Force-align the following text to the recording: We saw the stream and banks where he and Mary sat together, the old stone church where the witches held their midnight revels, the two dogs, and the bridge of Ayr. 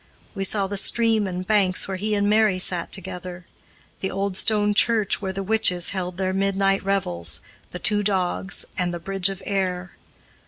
We 0.33 0.45
saw 0.45 0.65
the 0.65 0.77
stream 0.77 1.27
and 1.27 1.45
banks 1.45 1.87
where 1.87 1.97
he 1.97 2.15
and 2.15 2.27
Mary 2.27 2.57
sat 2.57 2.91
together, 2.91 3.45
the 3.99 4.09
old 4.09 4.35
stone 4.35 4.73
church 4.73 5.21
where 5.21 5.31
the 5.31 5.43
witches 5.43 5.91
held 5.91 6.17
their 6.17 6.33
midnight 6.33 6.83
revels, 6.83 7.39
the 7.69 7.77
two 7.77 8.01
dogs, 8.01 8.65
and 8.75 8.91
the 8.91 8.99
bridge 8.99 9.29
of 9.29 9.43
Ayr. 9.45 9.91